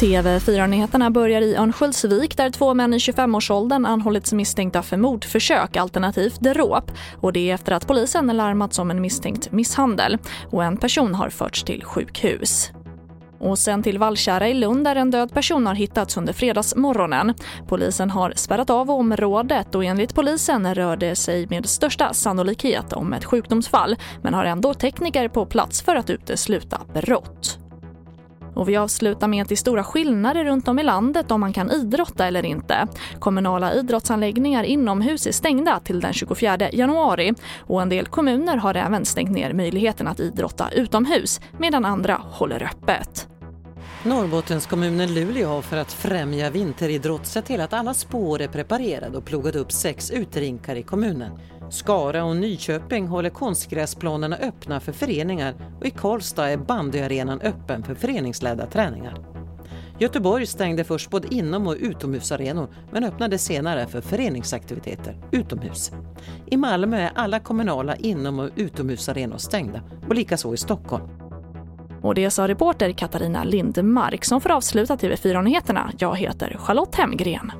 [0.00, 6.90] TV4-nyheterna börjar i Örnsköldsvik där två män i 25-årsåldern anhållits misstänkta för mordförsök alternativt dråp.
[7.20, 10.18] Och det är efter att polisen larmats om en misstänkt misshandel.
[10.50, 12.70] Och en person har förts till sjukhus.
[13.40, 17.34] Och sen till Vallkära i Lund där en död person har hittats under fredagsmorgonen.
[17.68, 23.12] Polisen har spärrat av området och enligt polisen rör det sig med största sannolikhet om
[23.12, 27.58] ett sjukdomsfall men har ändå tekniker på plats för att utesluta brott.
[28.58, 31.52] Och vi avslutar med att det är stora skillnader runt om i landet om man
[31.52, 32.86] kan idrotta eller inte.
[33.18, 39.04] Kommunala idrottsanläggningar inomhus är stängda till den 24 januari och en del kommuner har även
[39.04, 43.27] stängt ner möjligheten att idrotta utomhus medan andra håller öppet.
[44.04, 49.24] Norrbottenskommunen Luleå har för att främja vinteridrott sett till att alla spår är preparerade och
[49.24, 51.38] plogat upp sex uterinkar i kommunen.
[51.70, 57.94] Skara och Nyköping håller konstgräsplanerna öppna för föreningar och i Karlstad är bandyarenan öppen för
[57.94, 59.18] föreningsledda träningar.
[59.98, 65.92] Göteborg stängde först både inom och utomhusarenor men öppnade senare för föreningsaktiviteter utomhus.
[66.46, 71.27] I Malmö är alla kommunala inom och utomhusarenor stängda och likaså i Stockholm.
[72.02, 75.90] Och det sa reporter Katarina Lindmark som får avsluta TV4-nyheterna.
[75.98, 77.52] Jag heter Charlotte Hemgren.